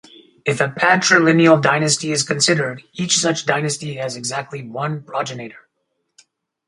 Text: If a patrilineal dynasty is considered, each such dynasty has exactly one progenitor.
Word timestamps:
If 0.45 0.59
a 0.59 0.67
patrilineal 0.67 1.61
dynasty 1.61 2.11
is 2.11 2.23
considered, 2.23 2.81
each 2.93 3.17
such 3.19 3.45
dynasty 3.45 3.97
has 3.97 4.15
exactly 4.15 4.63
one 4.63 5.03
progenitor. 5.03 5.69